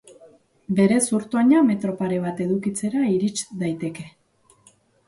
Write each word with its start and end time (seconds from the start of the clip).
Bere 0.79 0.97
zurtoina 1.01 1.61
metro 1.69 1.95
pare 2.01 2.19
bat 2.27 2.43
edukitzera 2.49 3.05
irits 3.19 3.39
daiteke. 3.65 4.13